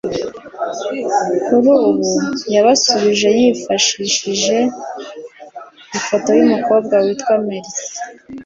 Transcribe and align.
kuri 1.45 1.67
ubu 1.81 2.07
yabasubije 2.53 3.29
yifashishije 3.39 4.57
ifoto 5.97 6.29
y’umukobwa 6.37 6.95
witwa 7.05 7.33
Merci 7.45 7.83